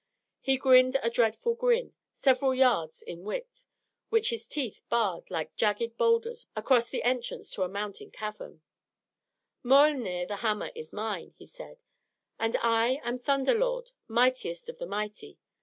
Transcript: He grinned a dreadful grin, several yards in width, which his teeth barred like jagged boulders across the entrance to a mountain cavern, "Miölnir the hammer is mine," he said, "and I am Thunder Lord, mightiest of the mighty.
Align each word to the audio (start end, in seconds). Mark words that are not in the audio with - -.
He 0.39 0.57
grinned 0.57 0.97
a 1.03 1.11
dreadful 1.11 1.53
grin, 1.53 1.93
several 2.11 2.55
yards 2.55 3.03
in 3.03 3.23
width, 3.23 3.67
which 4.09 4.31
his 4.31 4.47
teeth 4.47 4.81
barred 4.89 5.29
like 5.29 5.55
jagged 5.55 5.95
boulders 5.95 6.47
across 6.55 6.89
the 6.89 7.03
entrance 7.03 7.51
to 7.51 7.61
a 7.61 7.69
mountain 7.69 8.09
cavern, 8.09 8.63
"Miölnir 9.63 10.27
the 10.27 10.37
hammer 10.37 10.71
is 10.73 10.91
mine," 10.91 11.35
he 11.37 11.45
said, 11.45 11.83
"and 12.39 12.57
I 12.63 12.99
am 13.03 13.19
Thunder 13.19 13.53
Lord, 13.53 13.91
mightiest 14.07 14.69
of 14.69 14.79
the 14.79 14.87
mighty. 14.87 15.37